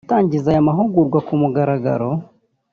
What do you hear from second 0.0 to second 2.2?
Atangiza aya mahugurwa ku mugaragaro